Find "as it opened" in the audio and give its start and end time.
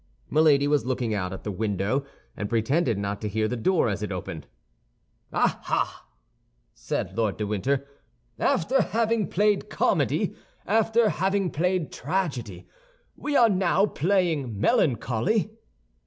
3.87-4.47